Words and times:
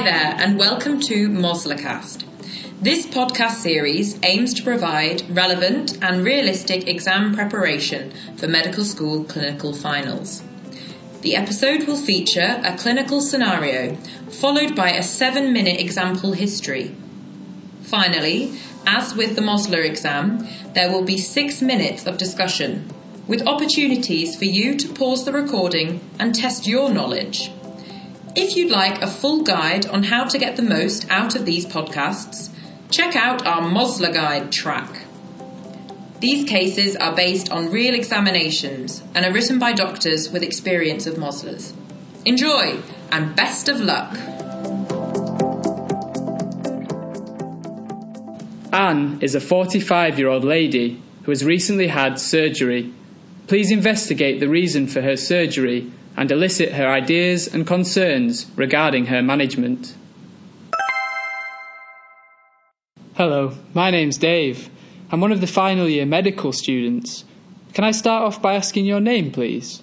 Hi 0.00 0.04
there, 0.04 0.34
and 0.38 0.58
welcome 0.58 0.98
to 1.00 1.28
Moslercast. 1.28 2.24
This 2.80 3.06
podcast 3.06 3.56
series 3.56 4.18
aims 4.22 4.54
to 4.54 4.62
provide 4.62 5.28
relevant 5.28 6.02
and 6.02 6.24
realistic 6.24 6.88
exam 6.88 7.34
preparation 7.34 8.10
for 8.38 8.48
medical 8.48 8.82
school 8.82 9.24
clinical 9.24 9.74
finals. 9.74 10.42
The 11.20 11.36
episode 11.36 11.86
will 11.86 11.98
feature 11.98 12.62
a 12.64 12.78
clinical 12.78 13.20
scenario, 13.20 13.96
followed 14.30 14.74
by 14.74 14.92
a 14.92 15.02
seven 15.02 15.52
minute 15.52 15.78
example 15.78 16.32
history. 16.32 16.96
Finally, 17.82 18.54
as 18.86 19.14
with 19.14 19.36
the 19.36 19.42
Mosler 19.42 19.84
exam, 19.84 20.48
there 20.72 20.90
will 20.90 21.04
be 21.04 21.18
six 21.18 21.60
minutes 21.60 22.06
of 22.06 22.16
discussion, 22.16 22.88
with 23.28 23.46
opportunities 23.46 24.34
for 24.34 24.46
you 24.46 24.78
to 24.78 24.94
pause 24.94 25.26
the 25.26 25.32
recording 25.32 26.00
and 26.18 26.34
test 26.34 26.66
your 26.66 26.88
knowledge. 26.88 27.50
If 28.36 28.56
you'd 28.56 28.70
like 28.70 29.02
a 29.02 29.08
full 29.08 29.42
guide 29.42 29.86
on 29.86 30.04
how 30.04 30.24
to 30.24 30.38
get 30.38 30.54
the 30.54 30.62
most 30.62 31.04
out 31.10 31.34
of 31.34 31.44
these 31.44 31.66
podcasts, 31.66 32.48
check 32.88 33.16
out 33.16 33.44
our 33.44 33.62
Mosler 33.62 34.14
Guide 34.14 34.52
track. 34.52 35.04
These 36.20 36.48
cases 36.48 36.94
are 36.94 37.16
based 37.16 37.50
on 37.50 37.72
real 37.72 37.92
examinations 37.92 39.02
and 39.16 39.26
are 39.26 39.32
written 39.32 39.58
by 39.58 39.72
doctors 39.72 40.30
with 40.30 40.44
experience 40.44 41.08
of 41.08 41.18
Moslers. 41.18 41.72
Enjoy 42.24 42.80
and 43.10 43.34
best 43.34 43.68
of 43.68 43.80
luck! 43.80 44.16
Anne 48.72 49.18
is 49.20 49.34
a 49.34 49.40
45 49.40 50.20
year 50.20 50.28
old 50.28 50.44
lady 50.44 51.02
who 51.24 51.32
has 51.32 51.44
recently 51.44 51.88
had 51.88 52.20
surgery. 52.20 52.94
Please 53.48 53.72
investigate 53.72 54.38
the 54.38 54.48
reason 54.48 54.86
for 54.86 55.00
her 55.00 55.16
surgery 55.16 55.90
and 56.16 56.30
elicit 56.30 56.72
her 56.72 56.86
ideas 56.86 57.46
and 57.52 57.66
concerns 57.66 58.46
regarding 58.56 59.06
her 59.06 59.22
management. 59.22 59.94
Hello, 63.14 63.52
my 63.74 63.90
name's 63.90 64.16
Dave. 64.16 64.70
I'm 65.10 65.20
one 65.20 65.32
of 65.32 65.40
the 65.40 65.46
final 65.46 65.88
year 65.88 66.06
medical 66.06 66.52
students. 66.52 67.24
Can 67.74 67.84
I 67.84 67.90
start 67.90 68.24
off 68.24 68.40
by 68.40 68.54
asking 68.54 68.86
your 68.86 69.00
name, 69.00 69.30
please? 69.30 69.82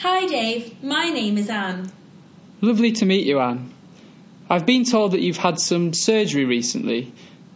Hi, 0.00 0.26
Dave. 0.26 0.82
My 0.82 1.08
name 1.08 1.38
is 1.38 1.48
Anne. 1.48 1.90
Lovely 2.60 2.92
to 2.92 3.06
meet 3.06 3.26
you, 3.26 3.40
Anne. 3.40 3.72
I've 4.50 4.66
been 4.66 4.84
told 4.84 5.12
that 5.12 5.20
you've 5.20 5.38
had 5.38 5.58
some 5.58 5.92
surgery 5.92 6.44
recently. 6.44 7.12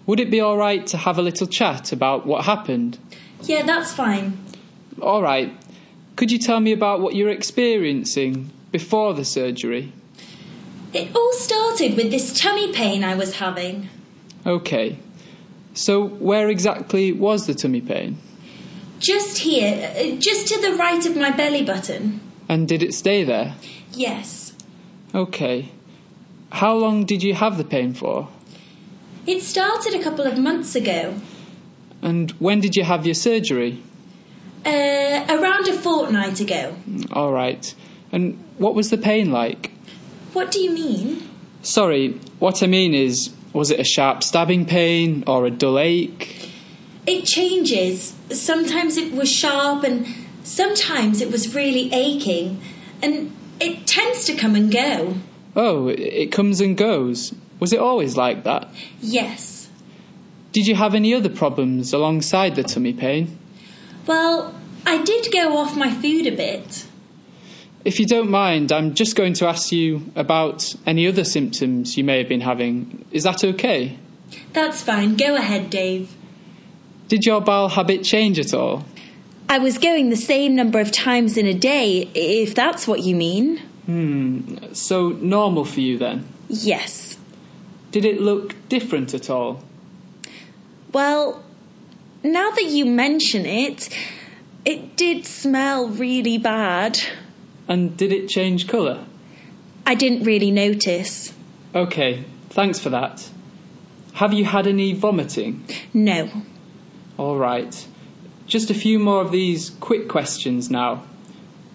Would 0.07 0.21
it 0.21 0.31
be 0.31 0.43
alright 0.43 0.87
to 0.89 0.97
have 0.97 1.19
a 1.19 1.23
little 1.23 1.47
chat 1.47 1.93
about 1.93 2.27
what 2.27 2.45
happened? 2.45 2.99
Yeah, 3.43 3.63
that's 3.63 3.93
fine. 3.93 4.39
Alright. 5.01 5.53
Could 6.17 6.31
you 6.31 6.39
tell 6.39 6.61
me 6.61 6.73
about 6.73 7.01
what 7.01 7.15
you're 7.15 7.31
experiencing 7.31 8.51
before 8.73 9.15
the 9.15 9.25
surgery? 9.25 9.93
It 10.93 11.15
all 11.15 11.33
started 11.33 11.97
with 11.97 12.11
this 12.11 12.39
tummy 12.39 12.73
pain 12.73 13.05
I 13.05 13.15
was 13.15 13.37
having. 13.37 13.89
Okay. 14.45 14.99
So, 15.75 16.07
where 16.07 16.49
exactly 16.49 17.13
was 17.13 17.47
the 17.47 17.55
tummy 17.55 17.81
pain? 17.81 18.19
Just 18.99 19.39
here, 19.39 19.91
uh, 19.97 20.17
just 20.17 20.49
to 20.49 20.61
the 20.61 20.77
right 20.77 21.05
of 21.07 21.17
my 21.17 21.31
belly 21.31 21.65
button. 21.65 22.21
And 22.49 22.67
did 22.67 22.83
it 22.83 22.93
stay 22.93 23.25
there? 23.25 23.55
Yes. 23.93 24.53
Okay. 25.15 25.71
How 26.51 26.75
long 26.75 27.05
did 27.05 27.23
you 27.23 27.35
have 27.35 27.57
the 27.57 27.65
pain 27.65 27.95
for? 27.95 28.29
It 29.27 29.43
started 29.43 29.95
a 29.95 30.03
couple 30.03 30.27
of 30.27 30.39
months 30.39 30.75
ago. 30.75 31.15
And 32.03 32.33
when 32.33 32.61
did 32.61 32.75
you 32.75 32.83
have 32.83 33.07
your 33.07 33.15
surgery? 33.15 33.83
Uh, 34.65 35.25
around 35.29 35.67
a 35.69 35.73
fortnight 35.73 36.41
ago. 36.41 36.75
All 37.13 37.33
right. 37.33 37.75
And 38.13 38.39
what 38.59 38.75
was 38.75 38.91
the 38.91 38.99
pain 38.99 39.31
like? 39.33 39.73
What 40.33 40.51
do 40.51 40.61
you 40.61 40.71
mean? 40.71 41.29
Sorry, 41.63 42.11
what 42.39 42.63
I 42.63 42.67
mean 42.67 42.95
is, 42.95 43.31
was 43.53 43.71
it 43.71 43.81
a 43.81 43.85
sharp 43.85 44.23
stabbing 44.23 44.67
pain 44.67 45.25
or 45.27 45.47
a 45.47 45.51
dull 45.51 45.79
ache? 45.79 46.51
It 47.07 47.25
changes. 47.25 48.15
Sometimes 48.31 48.97
it 48.97 49.13
was 49.15 49.31
sharp 49.31 49.83
and 49.85 50.07
sometimes 50.45 51.21
it 51.21 51.31
was 51.31 51.55
really 51.55 51.93
aching. 51.93 52.61
And 53.03 53.33
it 53.61 53.87
tends 53.87 54.25
to 54.27 54.35
come 54.35 54.55
and 54.55 54.71
go. 54.71 55.15
Oh, 55.57 55.89
it- 55.89 55.99
it 56.01 56.33
comes 56.33 56.61
and 56.61 56.77
goes. 56.77 57.35
Was 57.59 57.73
it 57.73 57.79
always 57.81 58.17
like 58.17 58.45
that? 58.45 58.69
Yes. 59.01 59.69
Did 60.53 60.67
you 60.67 60.75
have 60.75 60.95
any 60.95 61.15
other 61.15 61.29
problems 61.29 61.93
alongside 61.93 62.57
the 62.57 62.63
tummy 62.63 62.93
pain? 62.93 63.39
Well, 64.11 64.53
I 64.85 65.05
did 65.05 65.29
go 65.31 65.57
off 65.57 65.77
my 65.77 65.89
food 65.89 66.27
a 66.27 66.33
bit. 66.33 66.85
If 67.85 68.01
you 68.01 68.07
don't 68.07 68.29
mind, 68.29 68.73
I'm 68.73 68.95
just 68.95 69.15
going 69.15 69.35
to 69.35 69.47
ask 69.47 69.71
you 69.71 70.11
about 70.17 70.75
any 70.85 71.07
other 71.07 71.23
symptoms 71.23 71.97
you 71.97 72.03
may 72.03 72.19
have 72.19 72.29
been 72.29 72.41
having. 72.41 73.05
Is 73.13 73.23
that 73.23 73.45
okay? 73.45 73.97
That's 74.53 74.83
fine. 74.83 75.15
Go 75.15 75.37
ahead, 75.37 75.71
Dave. 75.71 76.13
Did 77.07 77.25
your 77.25 77.41
bowel 77.41 77.69
habit 77.69 78.03
change 78.03 78.41
at 78.41 78.53
all? 78.53 78.85
I 79.49 79.59
was 79.61 79.79
going 79.79 80.11
the 80.11 80.17
same 80.17 80.57
number 80.57 80.81
of 80.81 80.91
times 80.91 81.37
in 81.37 81.47
a 81.47 81.55
day, 81.55 82.11
if 82.13 82.53
that's 82.53 82.89
what 82.89 83.05
you 83.05 83.15
mean. 83.15 83.59
Hmm, 83.87 84.73
so 84.73 85.11
normal 85.11 85.65
for 85.65 85.79
you 85.79 85.99
then? 85.99 86.27
Yes. 86.49 87.17
Did 87.93 88.05
it 88.05 88.21
look 88.21 88.57
different 88.69 89.15
at 89.15 89.31
all? 89.31 89.63
Well, 90.93 91.45
now 92.23 92.51
that 92.51 92.65
you 92.65 92.87
mention 92.87 93.47
it, 93.47 93.89
it 94.65 94.97
did 94.97 95.25
smell 95.27 95.89
really 95.89 96.39
bad. 96.39 96.99
And 97.69 97.97
did 97.97 98.13
it 98.13 98.29
change 98.29 98.69
colour? 98.69 99.05
I 99.87 99.95
didn't 99.95 100.25
really 100.25 100.51
notice. 100.51 101.33
Okay, 101.75 102.25
thanks 102.51 102.79
for 102.79 102.91
that. 102.91 103.29
Have 104.15 104.33
you 104.33 104.45
had 104.45 104.67
any 104.67 104.93
vomiting? 104.93 105.65
No. 105.95 106.29
All 107.17 107.37
right. 107.37 107.87
Just 108.47 108.71
a 108.71 108.75
few 108.75 108.99
more 108.99 109.23
of 109.23 109.31
these 109.31 109.71
quick 109.71 110.09
questions 110.09 110.71
now. 110.71 111.05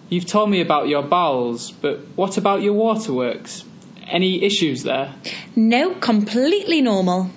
You've 0.08 0.26
told 0.26 0.50
me 0.50 0.60
about 0.60 0.88
your 0.88 1.02
bowels, 1.02 1.72
but 1.72 1.98
what 2.14 2.36
about 2.36 2.62
your 2.62 2.74
waterworks? 2.74 3.64
Any 4.06 4.44
issues 4.44 4.84
there? 4.84 5.14
No, 5.56 5.94
completely 5.94 6.80
normal. 6.80 7.30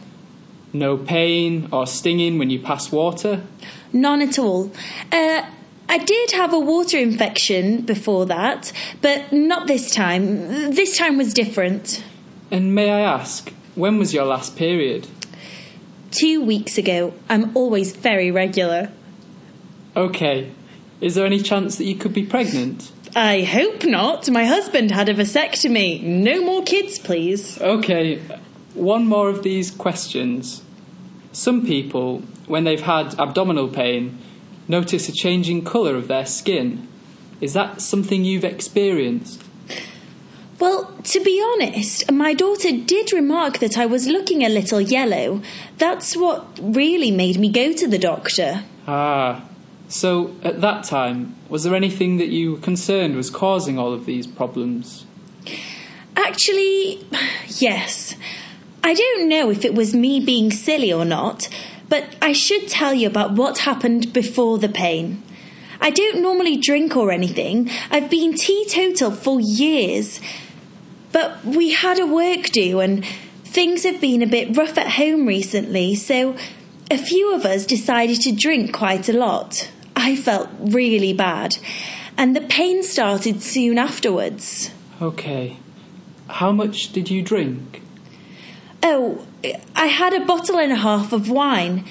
No 0.74 0.97
pain 0.97 1.69
or 1.72 1.88
stinging 1.88 2.38
when 2.38 2.50
you 2.50 2.59
pass 2.59 2.91
water? 2.91 3.44
None 3.91 4.22
at 4.22 4.38
all. 4.38 4.72
Uh, 5.12 5.41
I 5.88 5.97
did 5.97 6.31
have 6.31 6.53
a 6.53 6.59
water 6.59 7.00
infection 7.00 7.81
before 7.81 8.28
that, 8.28 8.72
but 9.02 9.34
not 9.34 9.66
this 9.66 9.91
time. 9.94 10.72
This 10.72 10.97
time 10.97 11.18
was 11.18 11.34
different. 11.34 12.03
And 12.52 12.75
may 12.75 12.91
I 12.91 13.00
ask, 13.02 13.52
when 13.74 13.97
was 13.97 14.13
your 14.13 14.25
last 14.25 14.56
period? 14.56 15.07
Two 16.12 16.44
weeks 16.44 16.78
ago. 16.78 17.13
I'm 17.28 17.56
always 17.56 17.96
very 17.96 18.30
regular. 18.30 18.91
Okay. 19.96 20.51
Is 21.01 21.16
there 21.16 21.25
any 21.25 21.40
chance 21.40 21.78
that 21.78 21.86
you 21.86 21.96
could 21.96 22.13
be 22.13 22.25
pregnant? 22.25 22.91
I 23.16 23.41
hope 23.41 23.86
not. 23.86 24.30
My 24.30 24.46
husband 24.46 24.91
had 24.91 25.09
a 25.09 25.16
vasectomy. 25.16 26.03
No 26.03 26.44
more 26.44 26.63
kids, 26.63 27.00
please. 27.00 27.59
Okay, 27.59 28.22
one 28.74 29.06
more 29.06 29.30
of 29.30 29.44
these 29.44 29.72
questions. 29.72 30.63
Some 31.31 31.66
people, 31.66 32.19
when 32.47 32.63
they've 32.63 32.81
had 32.81 33.19
abdominal 33.19 33.68
pain, 33.68 34.18
notice 34.68 35.09
a 35.09 35.12
changing 35.12 35.63
colour 35.63 35.96
of 35.96 36.07
their 36.07 36.25
skin. 36.25 36.88
Is 37.41 37.53
that 37.53 37.81
something 37.81 38.25
you've 38.25 38.44
experienced? 38.44 39.44
Well, 40.59 40.94
to 41.03 41.19
be 41.22 41.41
honest, 41.53 42.12
my 42.12 42.34
daughter 42.34 42.72
did 42.72 43.13
remark 43.13 43.59
that 43.59 43.78
I 43.78 43.85
was 43.85 44.07
looking 44.07 44.44
a 44.44 44.50
little 44.50 44.81
yellow. 44.81 45.41
That's 45.78 46.18
what 46.18 46.59
really 46.62 47.12
made 47.12 47.40
me 47.40 47.50
go 47.50 47.72
to 47.72 47.88
the 47.88 47.97
doctor. 47.97 48.66
Ah, 48.86 49.47
so 49.88 50.36
at 50.44 50.59
that 50.59 50.84
time, 50.84 51.36
was 51.48 51.63
there 51.63 51.75
anything 51.75 52.18
that 52.18 52.27
you 52.27 52.54
were 52.54 52.60
concerned 52.60 53.16
was 53.16 53.30
causing 53.30 53.80
all 53.80 53.94
of 53.94 54.06
these 54.06 54.27
problems? 54.27 55.06
Actually, 56.18 57.06
yes. 57.48 58.16
I 58.84 58.94
don't 58.94 59.30
know 59.30 59.50
if 59.50 59.66
it 59.66 59.74
was 59.74 59.94
me 59.94 60.20
being 60.20 60.52
silly 60.52 60.92
or 60.92 61.06
not, 61.06 61.50
but 61.88 62.16
I 62.22 62.31
should 62.31 62.68
tell 62.68 62.94
you 62.94 63.08
about 63.08 63.34
what 63.34 63.60
happened 63.60 64.14
before 64.14 64.58
the 64.58 64.70
pain. 64.70 65.24
I 65.81 65.90
don't 65.90 66.22
normally 66.22 66.58
drink 66.58 66.96
or 66.96 67.12
anything. 67.12 67.70
I've 67.90 68.10
been 68.10 68.34
teetotal 68.34 69.12
for 69.12 69.40
years. 69.40 70.20
But 71.12 71.44
we 71.44 71.74
had 71.74 72.00
a 72.00 72.06
work 72.06 72.48
do 72.48 72.80
and 72.80 73.06
things 73.44 73.84
have 73.84 74.00
been 74.00 74.22
a 74.22 74.28
bit 74.28 74.56
rough 74.56 74.78
at 74.78 74.92
home 74.92 75.26
recently, 75.26 75.96
so 75.96 76.36
a 76.92 76.98
few 76.98 77.34
of 77.34 77.46
us 77.46 77.66
decided 77.66 78.22
to 78.22 78.31
drink 78.31 78.74
quite 78.74 79.10
a 79.10 79.14
lot. 79.14 79.72
I 79.96 80.16
felt 80.16 80.50
really 80.60 81.14
bad, 81.14 81.58
and 82.18 82.36
the 82.36 82.42
pain 82.42 82.84
started 82.84 83.42
soon 83.42 83.78
afterwards. 83.78 84.72
Okay. 85.02 85.58
How 86.28 86.52
much 86.52 86.92
did 86.94 87.10
you 87.10 87.22
drink? 87.22 87.81
Oh, 88.81 89.26
I 89.76 89.88
had 89.88 90.14
a 90.14 90.26
bottle 90.26 90.58
and 90.58 90.72
a 90.72 90.78
half 90.78 91.14
of 91.14 91.30
wine. 91.30 91.86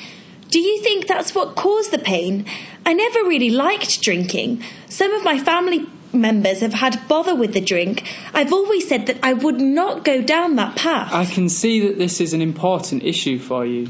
Do 0.50 0.60
you 0.60 0.82
think 0.82 1.06
that's 1.06 1.34
what 1.34 1.56
caused 1.56 1.90
the 1.90 1.98
pain? 1.98 2.46
I 2.86 2.94
never 2.94 3.20
really 3.20 3.50
liked 3.50 4.00
drinking. 4.00 4.62
Some 4.88 5.12
of 5.12 5.22
my 5.22 5.38
family 5.38 5.86
members 6.12 6.60
have 6.60 6.74
had 6.74 7.06
bother 7.08 7.34
with 7.34 7.52
the 7.52 7.60
drink, 7.60 8.04
I've 8.34 8.52
always 8.52 8.88
said 8.88 9.06
that 9.06 9.18
I 9.22 9.32
would 9.32 9.60
not 9.60 10.04
go 10.04 10.22
down 10.22 10.56
that 10.56 10.76
path. 10.76 11.12
I 11.12 11.24
can 11.24 11.48
see 11.48 11.86
that 11.86 11.98
this 11.98 12.20
is 12.20 12.32
an 12.32 12.42
important 12.42 13.02
issue 13.02 13.38
for 13.38 13.66
you. 13.66 13.88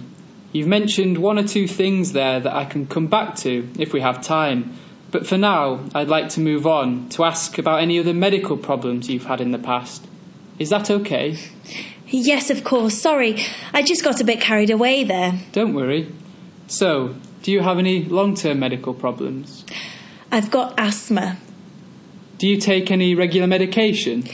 You've 0.53 0.69
mentioned 0.69 1.19
one 1.19 1.39
or 1.39 1.47
two 1.47 1.69
things 1.69 2.13
there 2.13 2.41
that 2.41 2.55
I 2.55 2.65
can 2.65 2.87
come 2.87 3.07
back 3.07 3.37
to 3.37 3.69
if 3.79 3.93
we 3.93 4.01
have 4.01 4.23
time. 4.23 4.77
But 5.11 5.27
for 5.27 5.39
now, 5.39 5.81
I'd 5.95 6.09
like 6.09 6.31
to 6.31 6.41
move 6.41 6.67
on 6.67 7.09
to 7.11 7.25
ask 7.25 7.59
about 7.59 7.81
any 7.81 7.99
other 7.99 8.15
medical 8.15 8.57
problems 8.57 9.09
you've 9.09 9.25
had 9.25 9.41
in 9.41 9.53
the 9.53 9.59
past. 9.59 10.07
Is 10.59 10.71
that 10.71 10.91
okay? 10.91 11.39
Yes, 12.11 12.51
of 12.51 12.65
course. 12.65 12.95
Sorry, 12.95 13.37
I 13.73 13.83
just 13.83 14.03
got 14.03 14.21
a 14.21 14.25
bit 14.25 14.41
carried 14.41 14.71
away 14.71 15.05
there. 15.05 15.39
Don't 15.53 15.75
worry. 15.75 16.13
So, 16.67 17.15
do 17.43 17.53
you 17.53 17.61
have 17.61 17.79
any 17.79 18.05
long 18.05 18.35
term 18.35 18.61
medical 18.61 18.95
problems? 18.95 19.65
I've 20.31 20.51
got 20.51 20.79
asthma. 20.79 21.39
Do 22.39 22.47
you 22.47 22.59
take 22.59 22.91
any 22.91 23.15
regular 23.15 23.47
medication? 23.47 24.25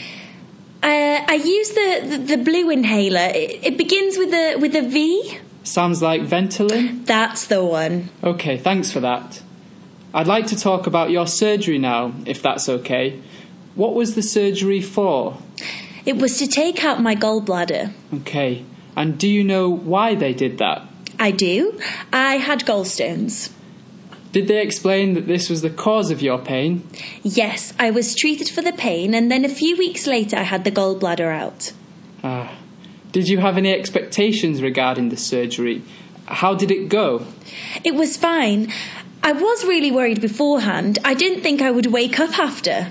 Uh, 0.82 1.24
I 1.26 1.40
use 1.42 1.70
the, 1.70 2.06
the, 2.10 2.36
the 2.36 2.42
blue 2.42 2.68
inhaler. 2.70 3.30
It, 3.34 3.64
it 3.64 3.78
begins 3.78 4.18
with 4.18 4.34
a 4.34 4.56
with 4.56 4.74
a 4.76 4.82
V. 4.82 5.38
Sounds 5.62 6.02
like 6.02 6.20
Ventolin? 6.22 7.06
That's 7.06 7.46
the 7.46 7.64
one. 7.64 8.10
Okay, 8.22 8.58
thanks 8.58 8.90
for 8.90 9.00
that. 9.00 9.42
I'd 10.12 10.26
like 10.26 10.48
to 10.48 10.56
talk 10.56 10.86
about 10.86 11.10
your 11.10 11.26
surgery 11.26 11.78
now, 11.78 12.12
if 12.26 12.42
that's 12.42 12.68
okay. 12.68 13.20
What 13.74 13.94
was 13.94 14.14
the 14.14 14.22
surgery 14.22 14.82
for? 14.82 15.38
It 16.06 16.16
was 16.18 16.38
to 16.38 16.46
take 16.46 16.84
out 16.84 17.00
my 17.00 17.14
gallbladder. 17.16 17.92
Okay, 18.20 18.64
and 18.96 19.18
do 19.18 19.28
you 19.28 19.42
know 19.42 19.70
why 19.70 20.14
they 20.14 20.34
did 20.34 20.58
that? 20.58 20.82
I 21.18 21.30
do. 21.30 21.78
I 22.12 22.36
had 22.36 22.64
gallstones. 22.64 23.50
Did 24.32 24.48
they 24.48 24.60
explain 24.60 25.14
that 25.14 25.28
this 25.28 25.48
was 25.48 25.62
the 25.62 25.70
cause 25.70 26.10
of 26.10 26.20
your 26.20 26.38
pain? 26.38 26.86
Yes, 27.22 27.72
I 27.78 27.90
was 27.92 28.16
treated 28.16 28.48
for 28.48 28.62
the 28.62 28.72
pain, 28.72 29.14
and 29.14 29.30
then 29.30 29.44
a 29.44 29.48
few 29.48 29.76
weeks 29.76 30.06
later 30.06 30.36
I 30.36 30.42
had 30.42 30.64
the 30.64 30.72
gallbladder 30.72 31.32
out. 31.32 31.72
Ah. 32.22 32.58
Did 33.12 33.28
you 33.28 33.38
have 33.38 33.56
any 33.56 33.72
expectations 33.72 34.60
regarding 34.60 35.10
the 35.10 35.16
surgery? 35.16 35.82
How 36.26 36.56
did 36.56 36.72
it 36.72 36.88
go? 36.88 37.24
It 37.84 37.94
was 37.94 38.16
fine. 38.16 38.72
I 39.22 39.30
was 39.30 39.64
really 39.64 39.92
worried 39.92 40.20
beforehand. 40.20 40.98
I 41.04 41.14
didn't 41.14 41.42
think 41.42 41.62
I 41.62 41.70
would 41.70 41.86
wake 41.86 42.18
up 42.18 42.36
after. 42.36 42.90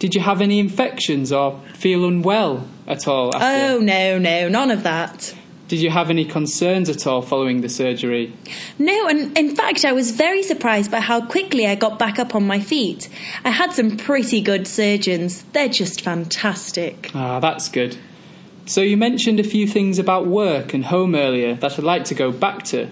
Did 0.00 0.14
you 0.14 0.22
have 0.22 0.40
any 0.40 0.58
infections 0.58 1.30
or 1.30 1.60
feel 1.74 2.06
unwell 2.06 2.66
at 2.88 3.06
all? 3.06 3.36
After? 3.36 3.74
Oh, 3.74 3.78
no, 3.78 4.18
no, 4.18 4.48
none 4.48 4.70
of 4.70 4.82
that. 4.82 5.34
Did 5.68 5.80
you 5.80 5.90
have 5.90 6.08
any 6.08 6.24
concerns 6.24 6.88
at 6.88 7.06
all 7.06 7.20
following 7.20 7.60
the 7.60 7.68
surgery? 7.68 8.32
No, 8.78 9.06
and 9.08 9.36
in 9.38 9.54
fact, 9.54 9.84
I 9.84 9.92
was 9.92 10.10
very 10.10 10.42
surprised 10.42 10.90
by 10.90 11.00
how 11.00 11.24
quickly 11.24 11.66
I 11.66 11.74
got 11.74 11.98
back 11.98 12.18
up 12.18 12.34
on 12.34 12.46
my 12.46 12.60
feet. 12.60 13.10
I 13.44 13.50
had 13.50 13.72
some 13.72 13.98
pretty 13.98 14.40
good 14.40 14.66
surgeons. 14.66 15.42
They're 15.52 15.68
just 15.68 16.00
fantastic. 16.00 17.10
Ah, 17.14 17.38
that's 17.38 17.68
good. 17.68 17.98
So 18.64 18.80
you 18.80 18.96
mentioned 18.96 19.38
a 19.38 19.44
few 19.44 19.68
things 19.68 19.98
about 19.98 20.26
work 20.26 20.72
and 20.72 20.86
home 20.86 21.14
earlier 21.14 21.56
that 21.56 21.78
I'd 21.78 21.84
like 21.84 22.06
to 22.06 22.14
go 22.14 22.32
back 22.32 22.64
to. 22.72 22.88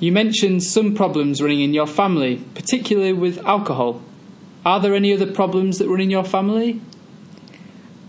You 0.00 0.12
mentioned 0.12 0.62
some 0.62 0.94
problems 0.94 1.42
running 1.42 1.60
in 1.60 1.74
your 1.74 1.86
family, 1.86 2.42
particularly 2.54 3.12
with 3.12 3.38
alcohol. 3.46 4.00
Are 4.64 4.78
there 4.78 4.94
any 4.94 5.12
other 5.12 5.30
problems 5.30 5.78
that 5.78 5.88
run 5.88 6.00
in 6.00 6.10
your 6.10 6.24
family? 6.24 6.80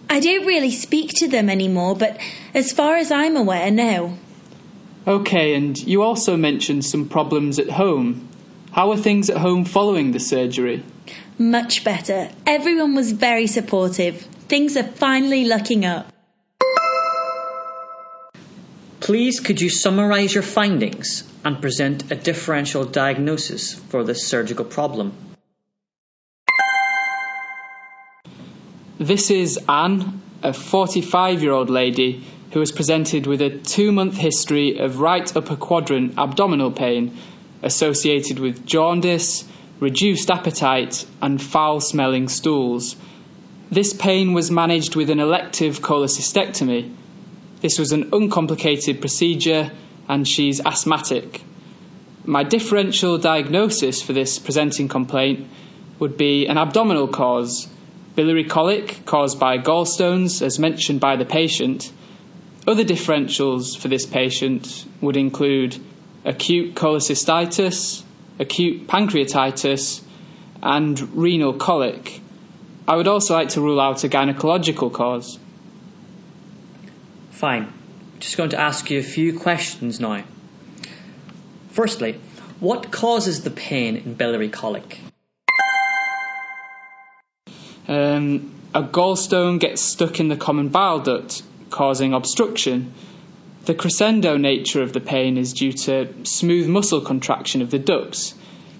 I 0.09 0.19
don't 0.19 0.45
really 0.45 0.69
speak 0.69 1.11
to 1.15 1.27
them 1.27 1.49
anymore, 1.49 1.95
but 1.95 2.19
as 2.53 2.71
far 2.71 2.97
as 2.97 3.11
I'm 3.11 3.35
aware, 3.35 3.71
no. 3.71 4.17
Okay, 5.07 5.55
and 5.55 5.77
you 5.79 6.03
also 6.03 6.37
mentioned 6.37 6.85
some 6.85 7.09
problems 7.09 7.57
at 7.57 7.71
home. 7.71 8.29
How 8.73 8.91
are 8.91 8.97
things 8.97 9.29
at 9.29 9.37
home 9.37 9.65
following 9.65 10.11
the 10.11 10.19
surgery? 10.19 10.83
Much 11.39 11.83
better. 11.83 12.29
Everyone 12.45 12.93
was 12.93 13.11
very 13.11 13.47
supportive. 13.47 14.21
Things 14.47 14.77
are 14.77 14.83
finally 14.83 15.45
looking 15.45 15.83
up. 15.83 16.13
Please 18.99 19.39
could 19.39 19.59
you 19.59 19.69
summarise 19.69 20.33
your 20.33 20.43
findings 20.43 21.23
and 21.43 21.59
present 21.59 22.09
a 22.11 22.15
differential 22.15 22.85
diagnosis 22.85 23.73
for 23.73 24.03
this 24.03 24.25
surgical 24.25 24.63
problem? 24.63 25.32
This 29.03 29.29
is 29.29 29.59
Anne, 29.67 30.21
a 30.41 30.53
45 30.53 31.43
year 31.43 31.51
old 31.51 31.69
lady 31.69 32.23
who 32.51 32.59
was 32.59 32.71
presented 32.71 33.27
with 33.27 33.41
a 33.41 33.49
two 33.49 33.91
month 33.91 34.17
history 34.17 34.77
of 34.77 34.99
right 34.99 35.35
upper 35.35 35.55
quadrant 35.55 36.17
abdominal 36.17 36.71
pain 36.71 37.17
associated 37.61 38.39
with 38.39 38.65
jaundice, 38.65 39.43
reduced 39.79 40.31
appetite, 40.31 41.05
and 41.21 41.41
foul 41.41 41.79
smelling 41.79 42.29
stools. 42.29 42.95
This 43.69 43.93
pain 43.93 44.33
was 44.33 44.49
managed 44.49 44.95
with 44.95 45.09
an 45.09 45.19
elective 45.19 45.81
cholecystectomy 45.81 46.91
this 47.63 47.79
was 47.79 47.93
an 47.93 48.09
uncomplicated 48.11 48.99
procedure 48.99 49.71
and 50.09 50.27
she's 50.27 50.59
asthmatic. 50.65 51.43
My 52.25 52.43
differential 52.43 53.17
diagnosis 53.17 54.01
for 54.01 54.11
this 54.11 54.37
presenting 54.37 54.89
complaint 54.89 55.47
would 55.97 56.17
be 56.17 56.45
an 56.45 56.57
abdominal 56.57 57.07
cause, 57.07 57.69
biliary 58.15 58.43
colic 58.43 59.05
caused 59.05 59.39
by 59.39 59.57
gallstones, 59.57 60.41
as 60.41 60.59
mentioned 60.59 60.99
by 60.99 61.15
the 61.15 61.25
patient. 61.25 61.91
Other 62.67 62.83
differentials 62.83 63.77
for 63.77 63.87
this 63.87 64.05
patient 64.05 64.85
would 65.01 65.17
include 65.17 65.77
acute 66.23 66.75
cholecystitis, 66.75 68.03
acute 68.39 68.87
pancreatitis, 68.87 70.01
and 70.61 71.15
renal 71.15 71.53
colic. 71.53 72.21
I 72.87 72.95
would 72.95 73.07
also 73.07 73.33
like 73.33 73.49
to 73.49 73.61
rule 73.61 73.79
out 73.79 74.03
a 74.03 74.09
gynecological 74.09 74.91
cause. 74.91 75.39
Fine. 77.31 77.73
Just 78.19 78.37
going 78.37 78.51
to 78.51 78.59
ask 78.59 78.89
you 78.89 78.99
a 78.99 79.03
few 79.03 79.37
questions 79.37 79.99
now. 79.99 80.23
Firstly, 81.69 82.19
what 82.59 82.91
causes 82.91 83.43
the 83.43 83.49
pain 83.49 83.97
in 83.97 84.13
biliary 84.13 84.47
colic? 84.47 84.99
Um, 87.87 88.53
a 88.73 88.83
gallstone 88.83 89.59
gets 89.59 89.81
stuck 89.81 90.19
in 90.19 90.29
the 90.29 90.37
common 90.37 90.69
bile 90.69 90.99
duct, 90.99 91.43
causing 91.69 92.13
obstruction. 92.13 92.93
The 93.65 93.75
crescendo 93.75 94.37
nature 94.37 94.81
of 94.81 94.93
the 94.93 94.99
pain 94.99 95.37
is 95.37 95.53
due 95.53 95.73
to 95.73 96.13
smooth 96.23 96.67
muscle 96.67 97.01
contraction 97.01 97.61
of 97.61 97.71
the 97.71 97.79
ducts. 97.79 98.35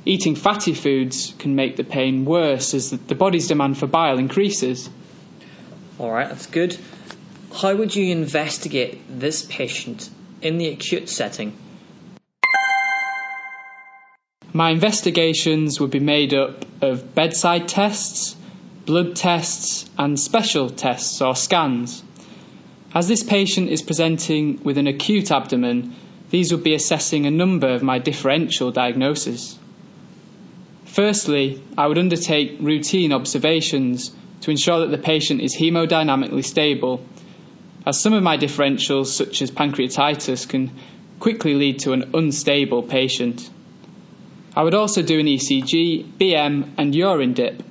Eating 0.05 0.35
fatty 0.35 0.73
foods 0.73 1.33
can 1.39 1.55
make 1.55 1.77
the 1.77 1.83
pain 1.83 2.25
worse 2.25 2.74
as 2.74 2.91
the 2.91 3.15
body's 3.15 3.48
demand 3.48 3.77
for 3.77 3.88
bile 3.88 4.17
increases. 4.17 4.89
Alright, 6.00 6.29
that's 6.29 6.48
good. 6.48 6.77
How 7.62 7.75
would 7.75 7.95
you 7.95 8.12
investigate 8.12 9.00
this 9.07 9.43
patient 9.43 10.10
in 10.41 10.57
the 10.57 10.67
acute 10.67 11.07
setting? 11.07 11.55
My 14.51 14.72
investigations 14.72 15.79
would 15.79 15.91
be 15.91 16.00
made 16.00 16.33
up 16.33 16.65
of 16.81 17.15
bedside 17.15 17.67
tests, 17.67 18.36
blood 18.86 19.16
tests, 19.16 19.90
and 19.98 20.20
special 20.20 20.70
tests 20.70 21.22
or 21.22 21.36
scans. 21.36 22.04
As 22.94 23.08
this 23.08 23.24
patient 23.24 23.70
is 23.70 23.82
presenting 23.82 24.62
with 24.63 24.78
an 24.78 24.88
acute 24.88 25.32
abdomen, 25.32 25.96
these 26.30 26.52
would 26.52 26.63
be 26.63 26.74
assessing 26.74 27.25
a 27.25 27.32
number 27.32 27.68
of 27.68 27.84
my 27.84 28.00
differential 28.00 28.72
diagnoses. 28.72 29.58
Firstly, 30.86 31.62
I 31.78 31.88
would 31.88 31.98
undertake 31.98 32.58
routine 32.60 33.13
observations 33.13 34.12
to 34.42 34.52
ensure 34.52 34.80
that 34.80 34.92
the 34.92 34.98
patient 34.98 35.42
is 35.42 35.58
hemodynamically 35.58 36.44
stable 36.44 37.04
as 37.86 38.00
some 38.00 38.13
of 38.13 38.24
my 38.24 38.38
differentials, 38.38 39.08
such 39.08 39.42
as 39.42 39.52
pancreatitis, 39.52 40.48
can 40.48 40.72
quickly 41.20 41.54
lead 41.54 41.80
to 41.80 41.94
an 41.94 42.10
unstable 42.13 42.84
patient. 42.84 43.50
I 44.56 44.63
would 44.63 44.74
also 44.74 45.02
do 45.02 45.20
an 45.20 45.25
ECG, 45.25 46.06
BM, 46.18 46.70
and 46.78 46.96
urine 46.96 47.34
dip. 47.34 47.63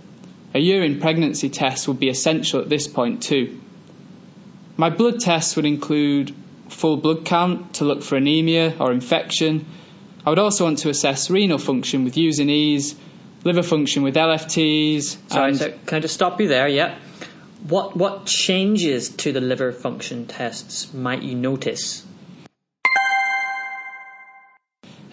A 0.55 0.59
urine 0.59 1.01
pregnancy 1.01 1.49
test 1.49 1.89
would 1.89 1.99
be 1.99 2.09
essential 2.09 2.61
at 2.61 2.69
this 2.69 2.87
point 2.87 3.23
too. 3.23 3.61
My 4.77 4.91
blood 4.91 5.21
tests 5.21 5.57
would 5.57 5.65
include 5.65 6.35
full 6.69 6.97
blood 6.97 7.25
count 7.25 7.75
to 7.75 7.85
look 7.85 8.03
for 8.03 8.17
anemia 8.17 8.75
or 8.79 8.93
infection. 8.93 9.65
I 10.27 10.31
would 10.31 10.39
also 10.39 10.65
want 10.65 10.79
to 10.79 10.91
assess 10.91 11.31
renal 11.31 11.59
function 11.59 12.05
with 12.05 12.17
U&Es, 12.17 12.95
liver 13.45 13.63
function 13.63 14.03
with 14.03 14.15
LFTs. 14.15 15.17
Sorry, 15.31 15.55
so 15.55 15.73
can 15.87 15.97
I 15.97 16.01
just 16.01 16.15
stop 16.15 16.41
you 16.41 16.49
there? 16.49 16.69
Yeah. 16.69 16.99
What 17.69 17.97
what 17.97 18.27
changes 18.27 19.09
to 19.09 19.33
the 19.33 19.41
liver 19.41 19.73
function 19.73 20.27
tests 20.27 20.93
might 20.93 21.23
you 21.23 21.35
notice? 21.35 22.05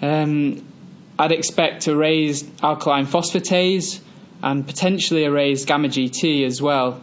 Um, 0.02 0.66
I'd 1.18 1.32
expect 1.32 1.88
a 1.88 1.96
raised 1.96 2.50
alkaline 2.64 3.06
phosphatase 3.06 4.00
and 4.42 4.66
potentially 4.66 5.26
a 5.26 5.32
raised 5.32 5.68
gamma 5.68 5.88
GT 5.88 6.46
as 6.46 6.62
well. 6.62 7.02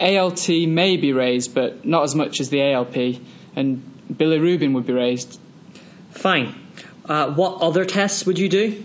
ALT 0.00 0.48
may 0.48 0.96
be 0.96 1.12
raised, 1.12 1.54
but 1.54 1.84
not 1.84 2.02
as 2.02 2.14
much 2.14 2.40
as 2.40 2.48
the 2.50 2.62
ALP, 2.62 3.20
and 3.54 3.82
bilirubin 4.12 4.74
would 4.74 4.86
be 4.86 4.92
raised. 4.92 5.38
Fine. 6.10 6.54
Uh, 7.04 7.32
what 7.32 7.60
other 7.60 7.84
tests 7.84 8.26
would 8.26 8.38
you 8.38 8.48
do? 8.48 8.84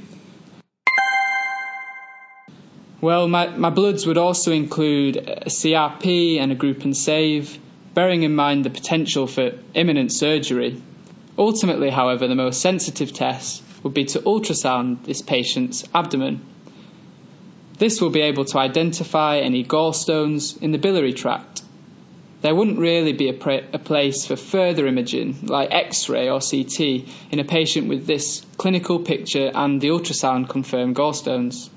Well, 3.02 3.30
my, 3.30 3.48
my 3.48 3.70
bloods 3.70 4.06
would 4.06 4.18
also 4.18 4.52
include 4.52 5.18
a 5.18 5.46
CRP 5.46 6.38
and 6.38 6.52
a 6.52 6.56
group 6.56 6.84
and 6.84 6.96
save, 6.96 7.58
bearing 7.94 8.24
in 8.24 8.36
mind 8.36 8.66
the 8.66 8.70
potential 8.70 9.26
for 9.26 9.54
imminent 9.74 10.12
surgery. 10.12 10.82
Ultimately, 11.38 11.92
however, 11.92 12.28
the 12.28 12.36
most 12.36 12.62
sensitive 12.62 13.14
test 13.14 13.64
would 13.84 13.94
be 13.94 14.04
to 14.04 14.20
ultrasound 14.20 15.06
this 15.06 15.22
patient's 15.22 15.88
abdomen. 15.96 16.42
This 17.80 18.02
will 18.02 18.10
be 18.10 18.22
able 18.22 18.44
to 18.44 18.60
identify 18.60 19.38
any 19.38 19.64
gallstones 19.64 20.62
in 20.62 20.74
the 20.74 20.78
biliary 20.78 21.14
tract. 21.14 21.64
There 22.42 22.54
wouldn't 22.54 22.78
really 22.78 23.14
be 23.14 23.30
a, 23.30 23.34
pra- 23.34 23.68
a 23.72 23.80
place 23.80 24.26
for 24.26 24.36
further 24.36 24.86
imaging, 24.86 25.40
like 25.44 25.72
X 25.72 26.10
ray 26.10 26.30
or 26.30 26.42
CT, 26.42 26.80
in 27.32 27.40
a 27.40 27.46
patient 27.46 27.88
with 27.88 28.06
this 28.06 28.46
clinical 28.58 29.00
picture 29.00 29.52
and 29.54 29.80
the 29.80 29.88
ultrasound 29.88 30.50
confirmed 30.50 30.98
gallstones. 30.98 31.70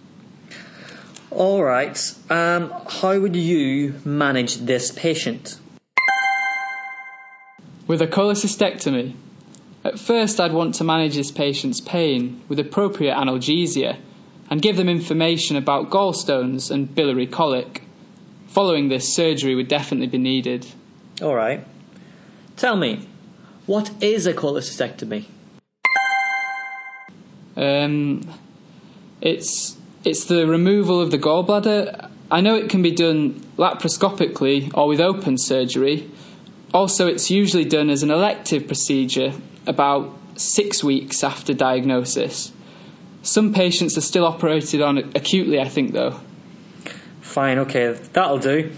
All 1.30 1.62
right. 1.62 1.98
Um, 2.28 2.74
how 2.88 3.18
would 3.20 3.36
you 3.36 3.94
manage 4.04 4.56
this 4.56 4.90
patient? 4.90 5.58
With 7.86 8.02
a 8.02 8.08
cholecystectomy, 8.08 9.14
at 9.84 10.00
first 10.00 10.40
I'd 10.40 10.52
want 10.52 10.74
to 10.76 10.84
manage 10.84 11.14
this 11.14 11.30
patient's 11.30 11.80
pain 11.80 12.42
with 12.48 12.58
appropriate 12.58 13.14
analgesia 13.14 13.98
and 14.52 14.60
give 14.60 14.76
them 14.76 14.86
information 14.86 15.56
about 15.56 15.88
gallstones 15.88 16.70
and 16.70 16.94
biliary 16.94 17.26
colic. 17.26 17.82
Following 18.48 18.90
this, 18.90 19.14
surgery 19.14 19.54
would 19.54 19.66
definitely 19.66 20.08
be 20.08 20.18
needed. 20.18 20.66
All 21.22 21.34
right. 21.34 21.64
Tell 22.58 22.76
me, 22.76 23.08
what 23.64 23.90
is 24.02 24.26
a 24.26 24.34
cholecystectomy? 24.34 25.24
Um, 27.56 28.28
it's 29.22 29.78
it's 30.04 30.26
the 30.26 30.46
removal 30.46 31.00
of 31.00 31.10
the 31.10 31.18
gallbladder. 31.18 32.10
I 32.30 32.42
know 32.42 32.54
it 32.54 32.68
can 32.68 32.82
be 32.82 32.90
done 32.90 33.40
laparoscopically 33.56 34.76
or 34.76 34.86
with 34.86 35.00
open 35.00 35.38
surgery. 35.38 36.10
Also, 36.74 37.06
it's 37.06 37.30
usually 37.30 37.64
done 37.64 37.88
as 37.88 38.02
an 38.02 38.10
elective 38.10 38.66
procedure 38.66 39.32
about 39.66 40.14
six 40.36 40.84
weeks 40.84 41.24
after 41.24 41.54
diagnosis. 41.54 42.51
Some 43.22 43.54
patients 43.54 43.96
are 43.96 44.02
still 44.02 44.24
operated 44.24 44.82
on 44.82 44.98
acutely, 44.98 45.60
I 45.60 45.68
think, 45.68 45.92
though. 45.92 46.18
Fine, 47.20 47.58
okay, 47.60 47.92
that'll 48.12 48.38
do. 48.38 48.72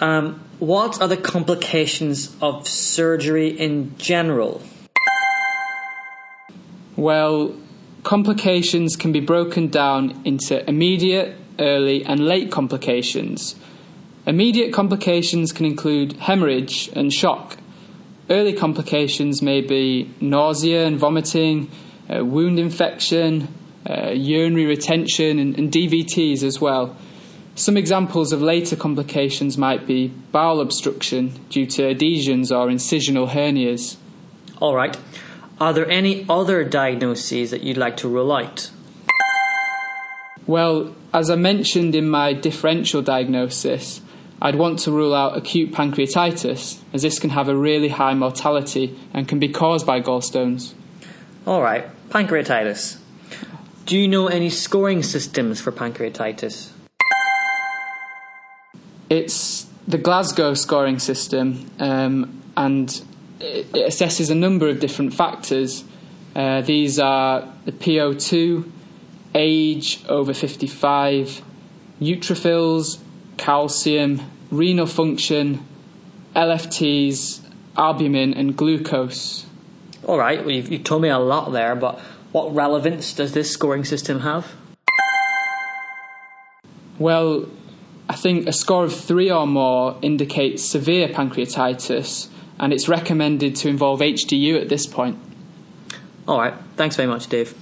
Um, 0.00 0.42
what 0.58 1.00
are 1.00 1.08
the 1.08 1.16
complications 1.16 2.34
of 2.40 2.66
surgery 2.66 3.48
in 3.48 3.96
general? 3.98 4.62
Well, 6.96 7.54
complications 8.02 8.96
can 8.96 9.12
be 9.12 9.20
broken 9.20 9.68
down 9.68 10.22
into 10.24 10.66
immediate, 10.68 11.36
early, 11.58 12.04
and 12.04 12.26
late 12.26 12.50
complications. 12.50 13.54
Immediate 14.26 14.72
complications 14.72 15.52
can 15.52 15.66
include 15.66 16.14
hemorrhage 16.14 16.88
and 16.94 17.12
shock. 17.12 17.58
Early 18.28 18.52
complications 18.52 19.42
may 19.42 19.60
be 19.60 20.10
nausea 20.20 20.86
and 20.86 20.98
vomiting, 20.98 21.70
uh, 22.08 22.24
wound 22.24 22.58
infection, 22.58 23.48
uh, 23.88 24.10
urinary 24.10 24.66
retention, 24.66 25.38
and, 25.38 25.58
and 25.58 25.72
DVTs 25.72 26.42
as 26.42 26.60
well. 26.60 26.96
Some 27.54 27.76
examples 27.76 28.32
of 28.32 28.40
later 28.40 28.76
complications 28.76 29.58
might 29.58 29.86
be 29.86 30.08
bowel 30.08 30.60
obstruction 30.60 31.32
due 31.50 31.66
to 31.66 31.90
adhesions 31.90 32.52
or 32.52 32.68
incisional 32.68 33.28
hernias. 33.28 33.96
All 34.60 34.74
right. 34.74 34.96
Are 35.60 35.72
there 35.72 35.88
any 35.90 36.24
other 36.28 36.64
diagnoses 36.64 37.50
that 37.50 37.62
you'd 37.62 37.76
like 37.76 37.98
to 37.98 38.08
rule 38.08 38.32
out? 38.32 38.70
Well, 40.46 40.94
as 41.12 41.28
I 41.28 41.34
mentioned 41.34 41.94
in 41.94 42.08
my 42.08 42.32
differential 42.32 43.02
diagnosis, 43.02 44.00
I'd 44.40 44.56
want 44.56 44.78
to 44.80 44.92
rule 44.92 45.14
out 45.14 45.36
acute 45.36 45.72
pancreatitis, 45.72 46.80
as 46.94 47.02
this 47.02 47.18
can 47.18 47.30
have 47.30 47.48
a 47.48 47.56
really 47.56 47.88
high 47.88 48.14
mortality 48.14 48.98
and 49.12 49.28
can 49.28 49.38
be 49.38 49.48
caused 49.48 49.86
by 49.86 50.00
gallstones. 50.00 50.72
All 51.46 51.60
right, 51.60 51.90
pancreatitis. 52.08 52.99
Do 53.90 53.98
you 53.98 54.06
know 54.06 54.28
any 54.28 54.50
scoring 54.50 55.02
systems 55.02 55.60
for 55.60 55.72
pancreatitis? 55.72 56.70
It's 59.08 59.66
the 59.88 59.98
Glasgow 59.98 60.54
scoring 60.54 61.00
system, 61.00 61.68
um, 61.80 62.40
and 62.56 62.88
it, 63.40 63.72
assesses 63.72 64.30
a 64.30 64.36
number 64.36 64.68
of 64.68 64.78
different 64.78 65.12
factors. 65.12 65.82
Uh, 66.36 66.60
these 66.60 67.00
are 67.00 67.52
the 67.64 67.72
PO2, 67.72 68.70
age 69.34 70.04
over 70.08 70.34
55, 70.34 71.42
neutrophils, 72.00 73.00
calcium, 73.38 74.20
renal 74.52 74.86
function, 74.86 75.66
LFTs, 76.36 77.40
albumin, 77.76 78.34
and 78.34 78.56
glucose. 78.56 79.46
All 80.06 80.16
right, 80.16 80.38
well, 80.38 80.54
you've, 80.54 80.70
you've 80.70 80.84
told 80.84 81.02
me 81.02 81.08
a 81.08 81.18
lot 81.18 81.50
there, 81.50 81.74
but 81.74 82.00
what 82.32 82.54
relevance 82.54 83.12
does 83.12 83.32
this 83.32 83.50
scoring 83.50 83.84
system 83.84 84.20
have? 84.20 84.52
Well, 86.98 87.46
I 88.08 88.14
think 88.14 88.46
a 88.46 88.52
score 88.52 88.84
of 88.84 88.94
three 88.94 89.30
or 89.30 89.46
more 89.46 89.98
indicates 90.02 90.64
severe 90.64 91.08
pancreatitis, 91.08 92.28
and 92.58 92.72
it's 92.72 92.88
recommended 92.88 93.56
to 93.56 93.68
involve 93.68 94.00
HDU 94.00 94.60
at 94.60 94.68
this 94.68 94.86
point. 94.86 95.18
All 96.28 96.38
right, 96.38 96.54
thanks 96.76 96.96
very 96.96 97.08
much, 97.08 97.28
Dave. 97.28 97.54